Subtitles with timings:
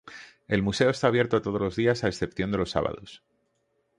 [0.47, 3.21] El museo está abierto todos los días a excepción de los sábados.